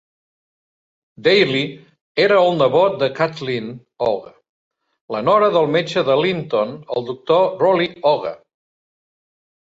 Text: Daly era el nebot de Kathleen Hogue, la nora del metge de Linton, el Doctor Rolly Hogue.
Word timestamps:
Daly 1.25 1.59
era 2.23 2.37
el 2.45 2.55
nebot 2.61 2.95
de 3.03 3.09
Kathleen 3.19 3.67
Hogue, 4.05 4.31
la 5.15 5.21
nora 5.27 5.49
del 5.57 5.69
metge 5.75 6.03
de 6.07 6.15
Linton, 6.23 6.73
el 6.95 7.05
Doctor 7.11 7.45
Rolly 7.65 7.89
Hogue. 8.13 8.33